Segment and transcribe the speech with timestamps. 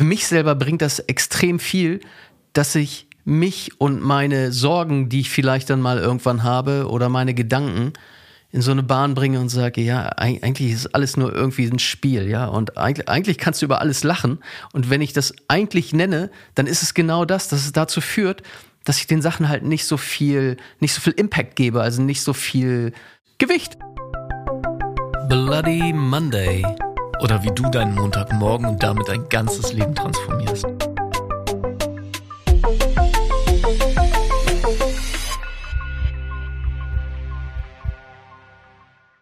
[0.00, 2.00] für mich selber bringt das extrem viel,
[2.54, 7.34] dass ich mich und meine Sorgen, die ich vielleicht dann mal irgendwann habe oder meine
[7.34, 7.92] Gedanken
[8.50, 12.30] in so eine Bahn bringe und sage, ja, eigentlich ist alles nur irgendwie ein Spiel,
[12.30, 14.38] ja, und eigentlich, eigentlich kannst du über alles lachen
[14.72, 18.42] und wenn ich das eigentlich nenne, dann ist es genau das, dass es dazu führt,
[18.84, 22.22] dass ich den Sachen halt nicht so viel, nicht so viel Impact gebe, also nicht
[22.22, 22.94] so viel
[23.36, 23.76] Gewicht.
[25.28, 26.64] Bloody Monday
[27.20, 30.66] oder wie du deinen Montagmorgen und damit dein ganzes Leben transformierst.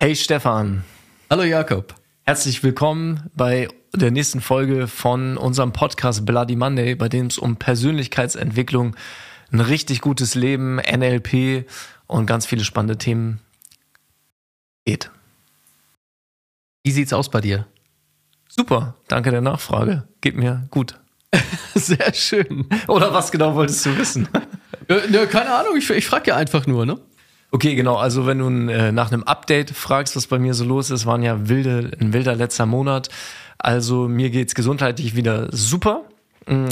[0.00, 0.84] Hey Stefan.
[1.28, 1.95] Hallo Jakob.
[2.24, 7.56] Herzlich willkommen bei der nächsten Folge von unserem Podcast Bloody Monday, bei dem es um
[7.56, 8.94] Persönlichkeitsentwicklung,
[9.50, 11.66] ein richtig gutes Leben, NLP
[12.06, 13.41] und ganz viele spannende Themen
[14.84, 15.10] geht.
[16.84, 17.66] Wie sieht's aus bei dir?
[18.58, 20.02] Super, danke der Nachfrage.
[20.20, 20.98] Geht mir gut.
[21.76, 22.66] Sehr schön.
[22.88, 24.28] Oder was genau wolltest du wissen?
[24.88, 26.98] ne, keine Ahnung, ich, ich frage ja einfach nur, ne?
[27.52, 27.94] Okay, genau.
[27.94, 31.22] Also wenn du äh, nach einem Update fragst, was bei mir so los ist, waren
[31.22, 33.10] ja wilde, ein wilder letzter Monat.
[33.58, 36.02] Also mir geht's gesundheitlich wieder super.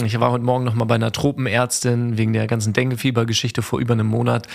[0.03, 3.93] Ich war heute Morgen noch mal bei einer Tropenärztin wegen der ganzen Denguefieber-Geschichte vor über
[3.93, 4.47] einem Monat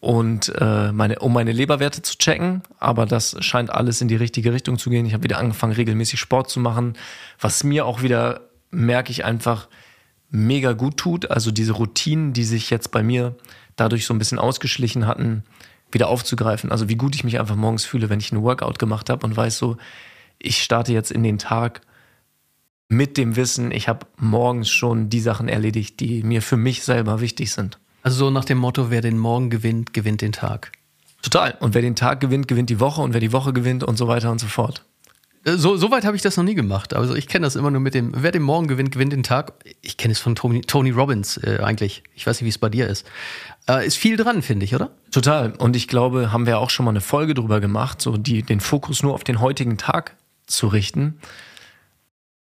[0.00, 2.62] und äh, meine, um meine Leberwerte zu checken.
[2.78, 5.06] Aber das scheint alles in die richtige Richtung zu gehen.
[5.06, 6.92] Ich habe wieder angefangen, regelmäßig Sport zu machen,
[7.40, 9.68] was mir auch wieder, merke ich einfach,
[10.28, 11.30] mega gut tut.
[11.30, 13.34] Also diese Routinen, die sich jetzt bei mir
[13.76, 15.42] dadurch so ein bisschen ausgeschlichen hatten,
[15.90, 16.70] wieder aufzugreifen.
[16.70, 19.38] Also wie gut ich mich einfach morgens fühle, wenn ich ein Workout gemacht habe und
[19.38, 19.78] weiß so,
[20.38, 21.80] ich starte jetzt in den Tag
[22.88, 27.20] mit dem Wissen, ich habe morgens schon die Sachen erledigt, die mir für mich selber
[27.20, 27.78] wichtig sind.
[28.02, 30.72] Also so nach dem Motto, wer den Morgen gewinnt, gewinnt den Tag.
[31.22, 31.56] Total.
[31.58, 34.06] Und wer den Tag gewinnt, gewinnt die Woche und wer die Woche gewinnt und so
[34.06, 34.84] weiter und so fort.
[35.44, 36.94] Äh, so, so weit habe ich das noch nie gemacht.
[36.94, 39.54] Also ich kenne das immer nur mit dem, wer den Morgen gewinnt, gewinnt den Tag.
[39.80, 42.04] Ich kenne es von Tony, Tony Robbins äh, eigentlich.
[42.14, 43.06] Ich weiß nicht, wie es bei dir ist.
[43.68, 44.90] Äh, ist viel dran, finde ich, oder?
[45.10, 45.52] Total.
[45.58, 48.60] Und ich glaube, haben wir auch schon mal eine Folge drüber gemacht, so die, den
[48.60, 50.14] Fokus nur auf den heutigen Tag
[50.46, 51.18] zu richten.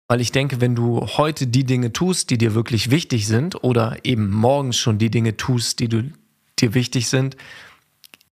[0.08, 3.98] Weil ich denke, wenn du heute die Dinge tust, die dir wirklich wichtig sind, oder
[4.04, 6.12] eben morgens schon die Dinge tust, die du,
[6.60, 7.36] dir wichtig sind,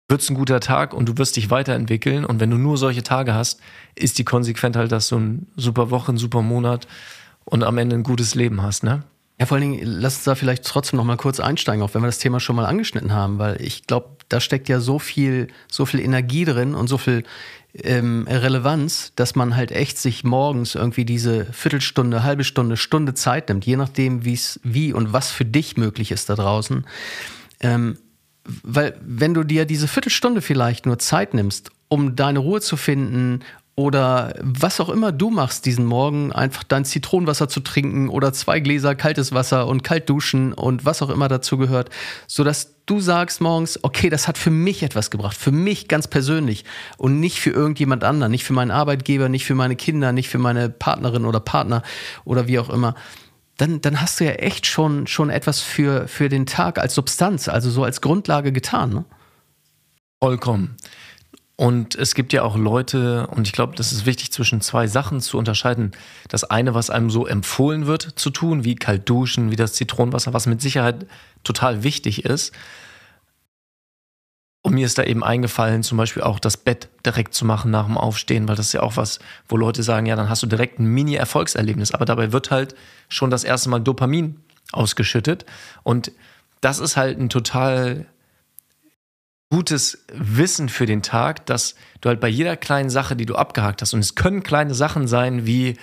[0.08, 2.24] wird es ein guter Tag und du wirst dich weiterentwickeln.
[2.24, 3.60] Und wenn du nur solche Tage hast,
[3.94, 6.88] ist die Konsequenz halt, dass du eine super Woche, einen super Monat
[7.44, 9.04] und am Ende ein gutes Leben hast, ne?
[9.40, 12.02] Ja, vor allen Dingen, lass uns da vielleicht trotzdem noch mal kurz einsteigen, auch wenn
[12.02, 15.48] wir das Thema schon mal angeschnitten haben, weil ich glaube, da steckt ja so viel,
[15.72, 17.24] so viel Energie drin und so viel
[17.72, 23.48] ähm, Relevanz, dass man halt echt sich morgens irgendwie diese Viertelstunde, halbe Stunde, Stunde Zeit
[23.48, 26.84] nimmt, je nachdem, wie's, wie und was für dich möglich ist da draußen.
[27.60, 27.96] Ähm,
[28.44, 33.40] weil wenn du dir diese Viertelstunde vielleicht nur Zeit nimmst, um deine Ruhe zu finden
[33.80, 38.60] oder was auch immer du machst diesen Morgen, einfach dein Zitronenwasser zu trinken oder zwei
[38.60, 41.88] Gläser kaltes Wasser und kalt duschen und was auch immer dazu gehört,
[42.26, 46.66] sodass du sagst morgens, okay, das hat für mich etwas gebracht, für mich ganz persönlich
[46.98, 50.36] und nicht für irgendjemand anderen, nicht für meinen Arbeitgeber, nicht für meine Kinder, nicht für
[50.36, 51.82] meine Partnerin oder Partner
[52.26, 52.94] oder wie auch immer.
[53.56, 57.48] Dann, dann hast du ja echt schon, schon etwas für, für den Tag als Substanz,
[57.48, 58.90] also so als Grundlage getan.
[58.92, 59.04] Ne?
[60.22, 60.76] Vollkommen.
[61.60, 65.20] Und es gibt ja auch Leute, und ich glaube, das ist wichtig, zwischen zwei Sachen
[65.20, 65.92] zu unterscheiden.
[66.30, 70.32] Das eine, was einem so empfohlen wird zu tun, wie kalt duschen, wie das Zitronenwasser,
[70.32, 71.06] was mit Sicherheit
[71.44, 72.54] total wichtig ist.
[74.62, 77.84] Und mir ist da eben eingefallen, zum Beispiel auch das Bett direkt zu machen nach
[77.84, 80.46] dem Aufstehen, weil das ist ja auch was, wo Leute sagen, ja, dann hast du
[80.46, 81.92] direkt ein Mini-Erfolgserlebnis.
[81.92, 82.74] Aber dabei wird halt
[83.10, 84.40] schon das erste Mal Dopamin
[84.72, 85.44] ausgeschüttet.
[85.82, 86.10] Und
[86.62, 88.06] das ist halt ein total
[89.50, 93.82] gutes Wissen für den Tag, dass du halt bei jeder kleinen Sache, die du abgehakt
[93.82, 95.76] hast, und es können kleine Sachen sein wie,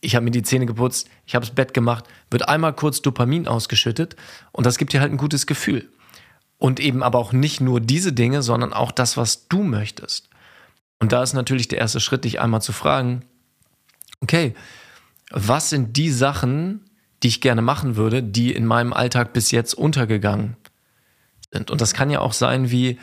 [0.00, 3.46] ich habe mir die Zähne geputzt, ich habe das Bett gemacht, wird einmal kurz Dopamin
[3.46, 4.16] ausgeschüttet
[4.52, 5.88] und das gibt dir halt ein gutes Gefühl.
[6.58, 10.30] Und eben aber auch nicht nur diese Dinge, sondern auch das, was du möchtest.
[10.98, 13.24] Und da ist natürlich der erste Schritt, dich einmal zu fragen,
[14.20, 14.54] okay,
[15.30, 16.88] was sind die Sachen,
[17.22, 20.56] die ich gerne machen würde, die in meinem Alltag bis jetzt untergegangen
[21.52, 21.70] sind.
[21.70, 22.98] Und das kann ja auch sein wie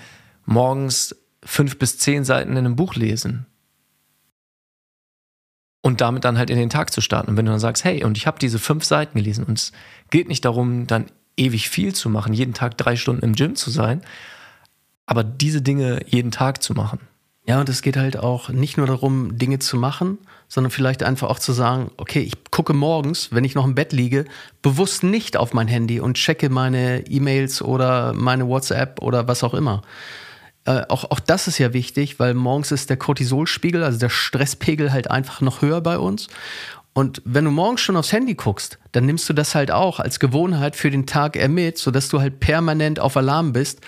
[0.45, 3.45] morgens fünf bis zehn Seiten in einem Buch lesen.
[5.81, 7.31] Und damit dann halt in den Tag zu starten.
[7.31, 9.71] Und wenn du dann sagst, hey, und ich habe diese fünf Seiten gelesen und es
[10.11, 13.69] geht nicht darum, dann ewig viel zu machen, jeden Tag drei Stunden im Gym zu
[13.69, 14.01] sein,
[15.05, 16.99] aber diese Dinge jeden Tag zu machen.
[17.45, 20.17] Ja, und es geht halt auch nicht nur darum, Dinge zu machen,
[20.47, 23.91] sondern vielleicht einfach auch zu sagen, okay, ich gucke morgens, wenn ich noch im Bett
[23.91, 24.25] liege,
[24.61, 29.53] bewusst nicht auf mein Handy und checke meine E-Mails oder meine WhatsApp oder was auch
[29.53, 29.81] immer.
[30.65, 34.93] Äh, auch, auch das ist ja wichtig, weil morgens ist der Cortisolspiegel, also der Stresspegel
[34.93, 36.27] halt einfach noch höher bei uns.
[36.93, 40.19] Und wenn du morgens schon aufs Handy guckst, dann nimmst du das halt auch als
[40.19, 43.81] Gewohnheit für den Tag mit, sodass du halt permanent auf Alarm bist.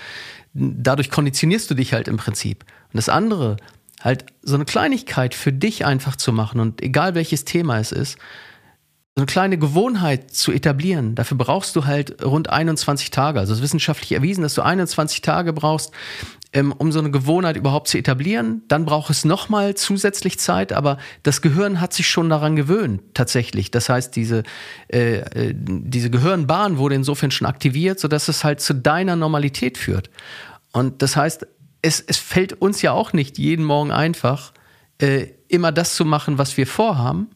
[0.54, 2.66] Dadurch konditionierst du dich halt im Prinzip.
[2.96, 3.58] Und das andere,
[4.00, 8.14] halt so eine Kleinigkeit für dich einfach zu machen und egal welches Thema es ist,
[8.14, 13.42] so eine kleine Gewohnheit zu etablieren, dafür brauchst du halt rund 21 Tage.
[13.42, 15.92] Also es ist wissenschaftlich erwiesen, dass du 21 Tage brauchst,
[16.54, 18.62] ähm, um so eine Gewohnheit überhaupt zu etablieren.
[18.70, 23.72] Dann braucht es nochmal zusätzlich Zeit, aber das Gehirn hat sich schon daran gewöhnt, tatsächlich.
[23.72, 24.44] Das heißt, diese,
[24.88, 30.10] äh, äh, diese Gehirnbahn wurde insofern schon aktiviert, sodass es halt zu deiner Normalität führt.
[30.76, 31.48] Und das heißt,
[31.86, 34.54] es, es fällt uns ja auch nicht jeden Morgen einfach,
[35.00, 37.30] äh, immer das zu machen, was wir vorhaben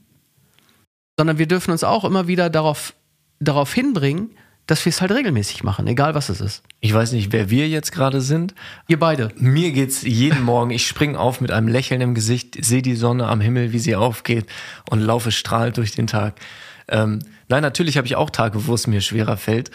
[1.19, 2.93] sondern wir dürfen uns auch immer wieder darauf,
[3.41, 4.29] darauf hinbringen,
[4.67, 6.63] dass wir es halt regelmäßig machen, egal was es ist.
[6.79, 8.55] Ich weiß nicht, wer wir jetzt gerade sind.
[8.87, 9.27] Ihr beide.
[9.35, 10.71] Mir geht's jeden Morgen.
[10.71, 13.97] Ich springe auf mit einem Lächeln im Gesicht, sehe die Sonne am Himmel, wie sie
[13.97, 14.45] aufgeht
[14.89, 16.39] und laufe strahlend durch den Tag.
[16.87, 17.19] Ähm,
[17.49, 19.71] nein, natürlich habe ich auch Tage, wo es mir schwerer fällt.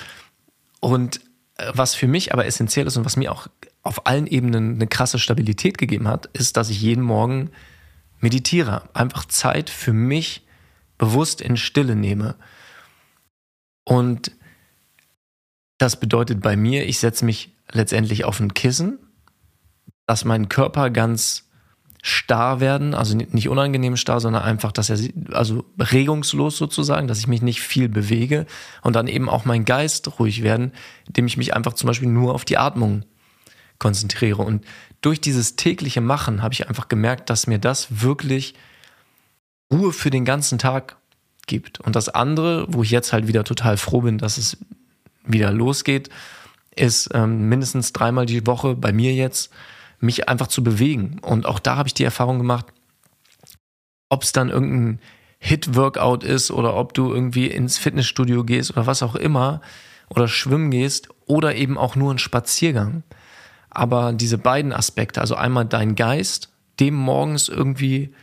[0.81, 1.21] Und
[1.59, 3.49] äh, was für mich aber essentiell ist und was mir auch
[3.85, 7.51] auf allen Ebenen eine krasse Stabilität gegeben hat, ist, dass ich jeden Morgen
[8.19, 8.89] meditiere.
[8.95, 10.47] Einfach Zeit für mich
[10.97, 12.35] bewusst in Stille nehme.
[13.85, 14.33] Und
[15.79, 18.99] das bedeutet bei mir, ich setze mich letztendlich auf ein Kissen,
[20.07, 21.51] dass mein Körper ganz
[22.01, 24.99] starr werden, also nicht unangenehm starr, sondern einfach, dass er,
[25.33, 28.47] also regungslos sozusagen, dass ich mich nicht viel bewege
[28.83, 30.73] und dann eben auch mein Geist ruhig werden,
[31.07, 33.05] indem ich mich einfach zum Beispiel nur auf die Atmung
[33.79, 34.43] konzentriere.
[34.43, 34.65] Und
[35.01, 38.55] durch dieses tägliche Machen habe ich einfach gemerkt, dass mir das wirklich
[39.73, 40.97] Ruhe für den ganzen Tag
[41.47, 41.81] gibt.
[41.81, 44.57] Und das andere, wo ich jetzt halt wieder total froh bin, dass es
[45.25, 46.11] wieder losgeht,
[46.77, 49.53] ist ähm, mindestens dreimal die Woche bei mir jetzt
[50.01, 51.19] mich einfach zu bewegen.
[51.21, 52.67] Und auch da habe ich die Erfahrung gemacht,
[54.09, 55.01] ob es dann irgendein
[55.39, 59.61] Hit-Workout ist oder ob du irgendwie ins Fitnessstudio gehst oder was auch immer
[60.09, 63.03] oder schwimmen gehst oder eben auch nur ein Spaziergang.
[63.75, 66.51] Aber diese beiden Aspekte, also einmal dein Geist,
[66.81, 68.15] dem morgens irgendwie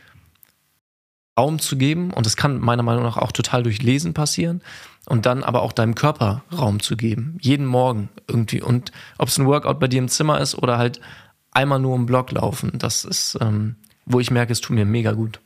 [1.38, 2.12] Raum zu geben.
[2.12, 4.62] Und das kann meiner Meinung nach auch total durch Lesen passieren.
[5.06, 7.36] Und dann aber auch deinem Körper Raum zu geben.
[7.40, 8.62] Jeden Morgen irgendwie.
[8.62, 11.00] Und ob es ein Workout bei dir im Zimmer ist oder halt
[11.50, 13.76] einmal nur im Block laufen, das ist, ähm,
[14.06, 15.40] wo ich merke, es tut mir mega gut.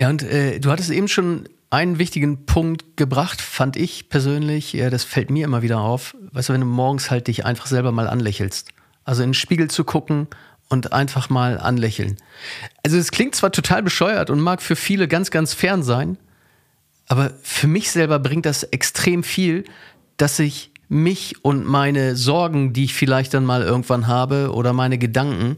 [0.00, 4.76] Ja, und äh, du hattest eben schon einen wichtigen Punkt gebracht, fand ich persönlich.
[4.90, 6.16] Das fällt mir immer wieder auf.
[6.32, 8.70] Weißt du, wenn du morgens halt dich einfach selber mal anlächelst.
[9.04, 10.28] Also in den Spiegel zu gucken
[10.68, 12.16] und einfach mal anlächeln.
[12.82, 16.16] Also es klingt zwar total bescheuert und mag für viele ganz, ganz fern sein,
[17.06, 19.64] aber für mich selber bringt das extrem viel,
[20.16, 24.96] dass ich mich und meine Sorgen, die ich vielleicht dann mal irgendwann habe oder meine
[24.96, 25.56] Gedanken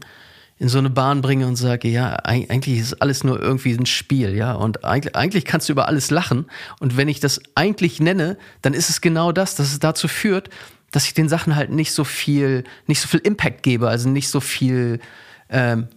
[0.59, 4.35] in so eine Bahn bringe und sage, ja, eigentlich ist alles nur irgendwie ein Spiel,
[4.35, 6.45] ja, und eigentlich, eigentlich kannst du über alles lachen
[6.79, 10.49] und wenn ich das eigentlich nenne, dann ist es genau das, dass es dazu führt,
[10.91, 14.29] dass ich den Sachen halt nicht so viel, nicht so viel Impact gebe, also nicht
[14.29, 14.99] so viel
[15.49, 15.87] ähm,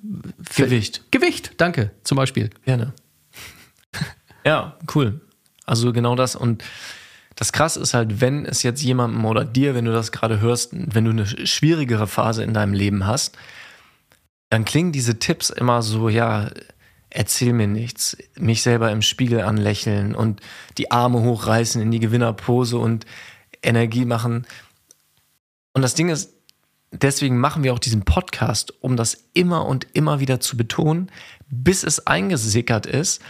[0.57, 1.03] Gewicht.
[1.11, 2.51] Gewicht, danke, zum Beispiel.
[2.65, 2.93] Gerne.
[4.45, 5.21] ja, cool.
[5.65, 6.37] Also genau das.
[6.37, 6.65] Und
[7.37, 10.71] das Krasse ist halt, wenn es jetzt jemandem oder dir, wenn du das gerade hörst,
[10.73, 13.37] wenn du eine schwierigere Phase in deinem Leben hast,
[14.51, 16.51] dann klingen diese Tipps immer so, ja,
[17.09, 20.41] erzähl mir nichts, mich selber im Spiegel anlächeln und
[20.79, 23.07] die Arme hochreißen in die Gewinnerpose und
[23.63, 24.47] Energie machen.
[25.73, 26.33] Und das Ding ist,
[26.93, 31.11] deswegen machen wir auch diesen Podcast, um das immer und immer wieder zu betonen,
[31.49, 33.23] bis es eingesickert ist.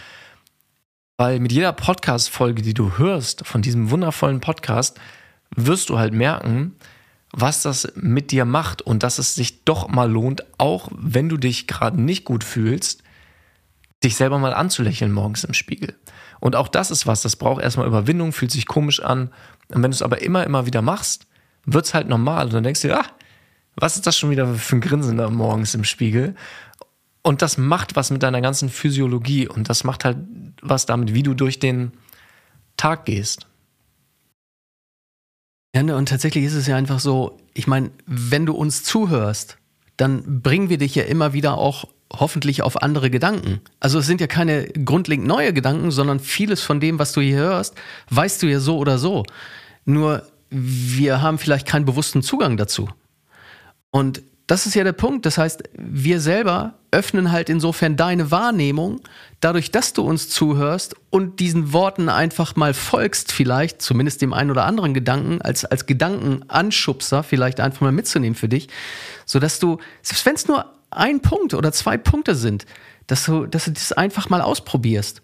[1.19, 4.99] Weil mit jeder Podcast-Folge, die du hörst, von diesem wundervollen Podcast,
[5.55, 6.77] wirst du halt merken,
[7.33, 11.37] was das mit dir macht und dass es sich doch mal lohnt, auch wenn du
[11.37, 13.03] dich gerade nicht gut fühlst,
[14.03, 15.95] dich selber mal anzulächeln morgens im Spiegel.
[16.41, 19.31] Und auch das ist was, das braucht erstmal Überwindung, fühlt sich komisch an.
[19.69, 21.27] Und wenn du es aber immer, immer wieder machst,
[21.67, 22.47] wird es halt normal.
[22.47, 23.05] Und dann denkst du ah,
[23.77, 26.35] was ist das schon wieder für ein Grinsen da morgens im Spiegel?
[27.23, 30.17] Und das macht was mit deiner ganzen Physiologie und das macht halt
[30.63, 31.93] was damit, wie du durch den
[32.79, 33.47] Tag gehst.
[35.75, 39.57] Ja, ne, und tatsächlich ist es ja einfach so, ich meine, wenn du uns zuhörst,
[39.97, 43.61] dann bringen wir dich ja immer wieder auch hoffentlich auf andere Gedanken.
[43.79, 47.37] Also es sind ja keine grundlegend neue Gedanken, sondern vieles von dem, was du hier
[47.37, 47.75] hörst,
[48.11, 49.25] weißt du ja so oder so.
[49.85, 52.89] Nur wir haben vielleicht keinen bewussten Zugang dazu.
[53.91, 55.26] Und das ist ja der Punkt.
[55.26, 59.00] Das heißt, wir selber öffnen halt insofern deine Wahrnehmung,
[59.38, 64.50] dadurch, dass du uns zuhörst und diesen Worten einfach mal folgst, vielleicht, zumindest dem einen
[64.50, 68.66] oder anderen Gedanken, als, als Gedankenanschubser vielleicht einfach mal mitzunehmen für dich,
[69.25, 72.66] sodass du, selbst wenn es nur ein Punkt oder zwei Punkte sind,
[73.07, 75.23] dass du, dass du das einfach mal ausprobierst.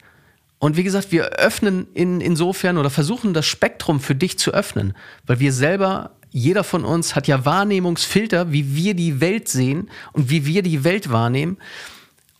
[0.60, 4.94] Und wie gesagt, wir öffnen in, insofern oder versuchen das Spektrum für dich zu öffnen,
[5.26, 10.28] weil wir selber, jeder von uns hat ja Wahrnehmungsfilter, wie wir die Welt sehen und
[10.28, 11.56] wie wir die Welt wahrnehmen.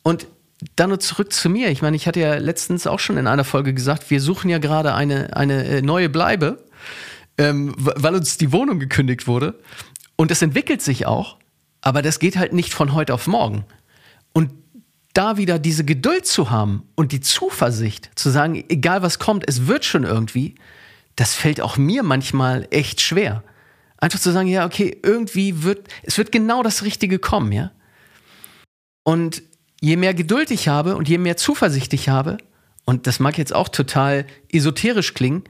[0.03, 0.27] Und
[0.75, 1.71] dann nur zurück zu mir.
[1.71, 4.59] Ich meine, ich hatte ja letztens auch schon in einer Folge gesagt, wir suchen ja
[4.59, 6.63] gerade eine, eine äh, neue Bleibe,
[7.39, 9.59] ähm, weil uns die Wohnung gekündigt wurde.
[10.15, 11.39] Und es entwickelt sich auch,
[11.81, 13.65] aber das geht halt nicht von heute auf morgen.
[14.35, 14.51] Und
[15.15, 19.67] da wieder diese Geduld zu haben und die Zuversicht zu sagen, egal was kommt, es
[19.67, 20.55] wird schon irgendwie,
[21.17, 23.43] das fällt auch mir manchmal echt schwer.
[23.99, 27.73] Einfach zu sagen, ja, okay, irgendwie wird, es wird genau das Richtige kommen, ja.
[29.05, 29.43] Und
[29.81, 32.39] je mehr Geduld ich habe und je mehr Zuversicht ich habe,
[32.85, 35.45] und das mag jetzt auch total esoterisch klingen,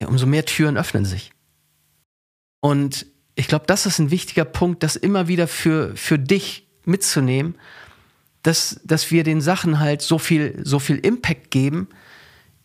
[0.00, 1.32] ja, umso mehr Türen öffnen sich.
[2.60, 7.56] Und ich glaube, das ist ein wichtiger Punkt, das immer wieder für, für dich mitzunehmen
[8.42, 11.88] dass, dass wir den Sachen halt so viel, so viel Impact geben,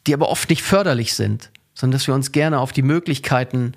[0.05, 3.73] die aber oft nicht förderlich sind, sondern dass wir uns gerne auf die Möglichkeiten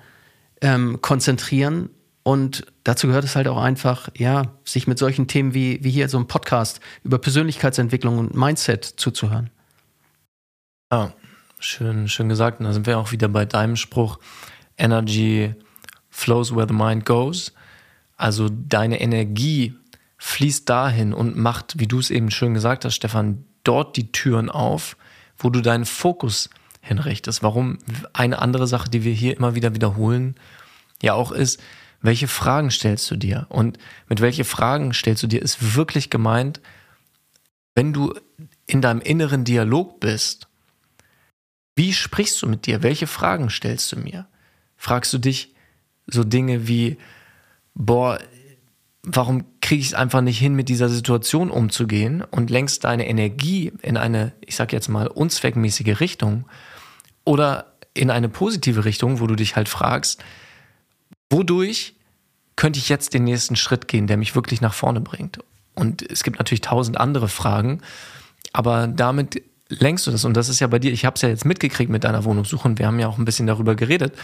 [0.61, 1.89] ähm, konzentrieren.
[2.23, 6.07] Und dazu gehört es halt auch einfach, ja, sich mit solchen Themen wie, wie hier
[6.07, 9.49] so ein Podcast über Persönlichkeitsentwicklung und Mindset zuzuhören.
[10.91, 11.13] Ja,
[11.59, 12.59] schön, schön gesagt.
[12.59, 14.19] Und da sind wir auch wieder bei deinem Spruch,
[14.77, 15.55] Energy
[16.09, 17.53] flows where the mind goes.
[18.17, 19.73] Also deine Energie
[20.17, 24.49] fließt dahin und macht, wie du es eben schön gesagt hast, Stefan, dort die Türen
[24.49, 24.95] auf,
[25.37, 26.51] wo du deinen Fokus
[26.81, 27.43] hinrichtest.
[27.43, 27.77] Warum
[28.13, 30.35] eine andere Sache, die wir hier immer wieder wiederholen,
[31.01, 31.61] ja auch ist,
[32.01, 33.45] welche Fragen stellst du dir?
[33.49, 33.77] Und
[34.09, 36.59] mit welche Fragen stellst du dir, ist wirklich gemeint,
[37.75, 38.13] wenn du
[38.65, 40.47] in deinem inneren Dialog bist,
[41.75, 42.83] wie sprichst du mit dir?
[42.83, 44.27] Welche Fragen stellst du mir?
[44.75, 45.53] Fragst du dich
[46.07, 46.97] so Dinge wie,
[47.73, 48.19] boah,
[49.03, 53.71] warum kriege ich es einfach nicht hin, mit dieser Situation umzugehen und lenkst deine Energie
[53.81, 56.43] in eine, ich sag jetzt mal, unzweckmäßige Richtung
[57.23, 60.21] oder in eine positive Richtung, wo du dich halt fragst,
[61.29, 61.95] wodurch
[62.57, 65.39] könnte ich jetzt den nächsten Schritt gehen, der mich wirklich nach vorne bringt?
[65.73, 67.79] Und es gibt natürlich tausend andere Fragen,
[68.51, 70.25] aber damit lenkst du das.
[70.25, 72.67] Und das ist ja bei dir, ich habe es ja jetzt mitgekriegt mit deiner Wohnungssuche
[72.67, 74.17] und wir haben ja auch ein bisschen darüber geredet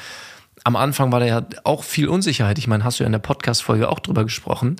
[0.63, 2.57] am Anfang war da ja auch viel Unsicherheit.
[2.57, 4.77] Ich meine, hast du ja in der Podcast-Folge auch drüber gesprochen.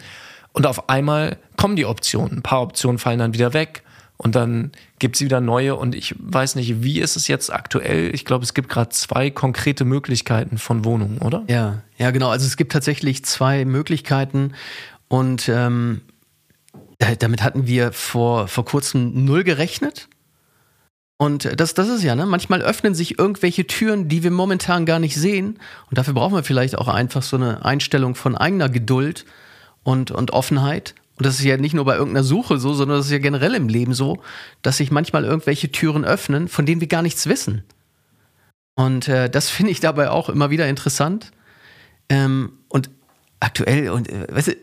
[0.58, 2.38] Und auf einmal kommen die Optionen.
[2.38, 3.84] Ein paar Optionen fallen dann wieder weg.
[4.18, 5.76] Und dann gibt es wieder neue.
[5.76, 8.10] Und ich weiß nicht, wie ist es jetzt aktuell?
[8.16, 11.44] Ich glaube, es gibt gerade zwei konkrete Möglichkeiten von Wohnungen, oder?
[11.48, 12.30] Ja, ja, genau.
[12.30, 14.54] Also es gibt tatsächlich zwei Möglichkeiten.
[15.08, 16.02] Und ähm,
[17.20, 20.08] damit hatten wir vor, vor kurzem null gerechnet.
[21.18, 22.26] Und das, das ist ja, ne?
[22.26, 25.60] Manchmal öffnen sich irgendwelche Türen, die wir momentan gar nicht sehen.
[25.92, 29.24] Und dafür brauchen wir vielleicht auch einfach so eine Einstellung von eigener Geduld
[29.88, 30.96] und, und Offenheit.
[31.16, 33.56] Und das ist ja nicht nur bei irgendeiner Suche so, sondern das ist ja generell
[33.56, 34.22] im Leben so,
[34.62, 37.64] dass sich manchmal irgendwelche Türen öffnen, von denen wir gar nichts wissen.
[38.76, 41.32] Und äh, das finde ich dabei auch immer wieder interessant.
[42.10, 42.90] Ähm, und
[43.40, 44.56] aktuell, und äh, weißt du,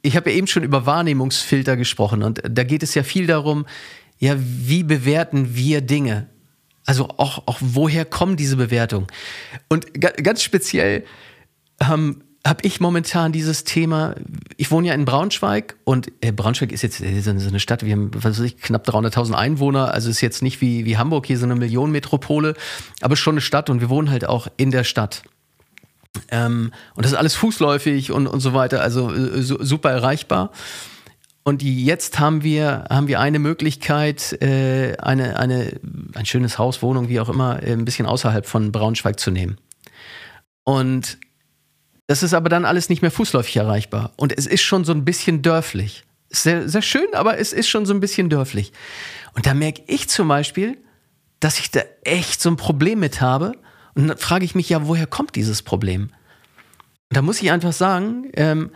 [0.00, 3.66] ich habe ja eben schon über Wahrnehmungsfilter gesprochen und da geht es ja viel darum,
[4.18, 6.26] ja, wie bewerten wir Dinge?
[6.86, 9.08] Also auch, auch woher kommen diese Bewertungen?
[9.68, 11.04] Und ganz speziell
[11.80, 14.14] ähm, habe ich momentan dieses Thema,
[14.56, 17.92] ich wohne ja in Braunschweig und äh, Braunschweig ist jetzt äh, so eine Stadt, wir
[17.92, 21.38] haben was weiß ich, knapp 300.000 Einwohner, also ist jetzt nicht wie, wie Hamburg hier
[21.38, 22.54] so eine Millionenmetropole,
[23.02, 25.22] aber schon eine Stadt und wir wohnen halt auch in der Stadt.
[26.30, 30.50] Ähm, und das ist alles fußläufig und, und so weiter, also äh, super erreichbar.
[31.42, 35.80] Und jetzt haben wir, haben wir eine Möglichkeit, äh, eine, eine,
[36.14, 39.58] ein schönes Haus, Wohnung, wie auch immer, äh, ein bisschen außerhalb von Braunschweig zu nehmen.
[40.64, 41.18] Und
[42.10, 44.10] das ist aber dann alles nicht mehr fußläufig erreichbar.
[44.16, 46.02] Und es ist schon so ein bisschen dörflich.
[46.28, 48.72] Sehr, sehr schön, aber es ist schon so ein bisschen dörflich.
[49.34, 50.76] Und da merke ich zum Beispiel,
[51.38, 53.52] dass ich da echt so ein Problem mit habe.
[53.94, 56.10] Und dann frage ich mich ja, woher kommt dieses Problem?
[57.10, 58.72] Und da muss ich einfach sagen, ähm,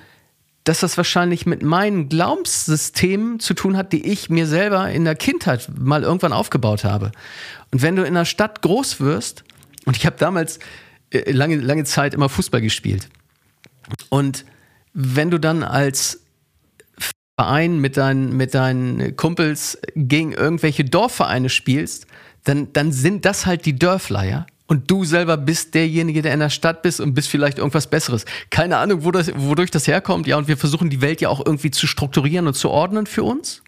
[0.62, 5.16] dass das wahrscheinlich mit meinen Glaubenssystemen zu tun hat, die ich mir selber in der
[5.16, 7.10] Kindheit mal irgendwann aufgebaut habe.
[7.72, 9.42] Und wenn du in einer Stadt groß wirst,
[9.86, 10.60] und ich habe damals
[11.10, 13.08] äh, lange, lange Zeit immer Fußball gespielt,
[14.10, 14.44] und
[14.92, 16.20] wenn du dann als
[17.38, 22.06] Verein mit deinen, mit deinen Kumpels gegen irgendwelche Dorfvereine spielst,
[22.44, 24.46] dann, dann sind das halt die Dörfler, ja?
[24.66, 28.24] und du selber bist derjenige, der in der Stadt bist und bist vielleicht irgendwas Besseres.
[28.50, 30.26] Keine Ahnung, wo das, wodurch das herkommt.
[30.26, 33.24] Ja, und wir versuchen die Welt ja auch irgendwie zu strukturieren und zu ordnen für
[33.24, 33.62] uns.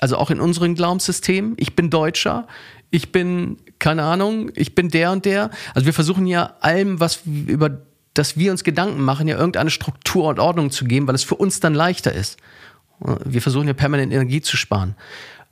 [0.00, 1.54] Also auch in unseren Glaubenssystemen.
[1.56, 2.46] Ich bin Deutscher.
[2.90, 5.50] Ich bin, keine Ahnung, ich bin der und der.
[5.74, 7.80] Also wir versuchen ja allem, was über
[8.14, 11.36] das wir uns Gedanken machen, ja irgendeine Struktur und Ordnung zu geben, weil es für
[11.36, 12.38] uns dann leichter ist.
[13.24, 14.94] Wir versuchen ja permanent Energie zu sparen.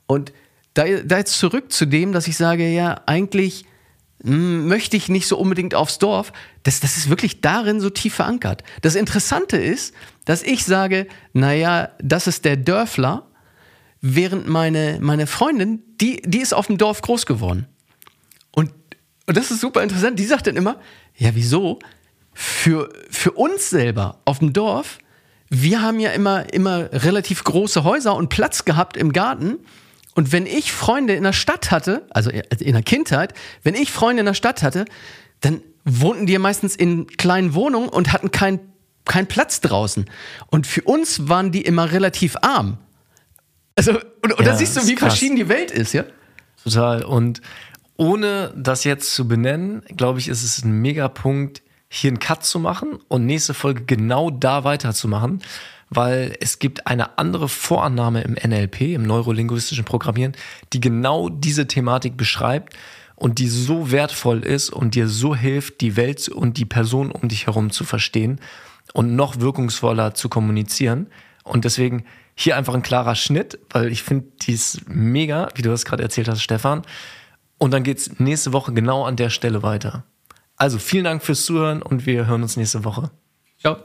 [0.07, 0.31] Und
[0.73, 3.65] da, da jetzt zurück zu dem, dass ich sage, ja, eigentlich
[4.23, 6.33] hm, möchte ich nicht so unbedingt aufs Dorf.
[6.63, 8.63] Das, das ist wirklich darin so tief verankert.
[8.81, 9.93] Das Interessante ist,
[10.25, 13.25] dass ich sage, naja, das ist der Dörfler,
[14.01, 17.67] während meine, meine Freundin, die, die ist auf dem Dorf groß geworden.
[18.51, 18.71] Und,
[19.25, 20.19] und das ist super interessant.
[20.19, 20.79] Die sagt dann immer,
[21.17, 21.79] ja, wieso?
[22.41, 24.99] Für, für uns selber auf dem Dorf,
[25.49, 29.57] wir haben ja immer, immer relativ große Häuser und Platz gehabt im Garten.
[30.15, 34.21] Und wenn ich Freunde in der Stadt hatte, also in der Kindheit, wenn ich Freunde
[34.21, 34.85] in der Stadt hatte,
[35.41, 38.61] dann wohnten die ja meistens in kleinen Wohnungen und hatten keinen
[39.03, 40.09] kein Platz draußen.
[40.47, 42.77] Und für uns waren die immer relativ arm.
[43.75, 45.09] Also, und, und ja, da siehst du, wie krass.
[45.09, 46.05] verschieden die Welt ist, ja?
[46.63, 47.03] Total.
[47.03, 47.41] Und
[47.97, 52.59] ohne das jetzt zu benennen, glaube ich, ist es ein Megapunkt, hier einen Cut zu
[52.59, 55.41] machen und nächste Folge genau da weiterzumachen
[55.89, 60.33] weil es gibt eine andere Vorannahme im NLP, im neurolinguistischen Programmieren,
[60.73, 62.75] die genau diese Thematik beschreibt
[63.15, 67.27] und die so wertvoll ist und dir so hilft, die Welt und die Person um
[67.27, 68.39] dich herum zu verstehen
[68.93, 71.07] und noch wirkungsvoller zu kommunizieren.
[71.43, 72.05] Und deswegen
[72.35, 76.03] hier einfach ein klarer Schnitt, weil ich finde, die ist mega, wie du das gerade
[76.03, 76.83] erzählt hast, Stefan.
[77.57, 80.05] Und dann geht's nächste Woche genau an der Stelle weiter.
[80.59, 83.09] Also vielen Dank fürs Zuhören und wir hören uns nächste Woche.
[83.57, 83.77] Ciao.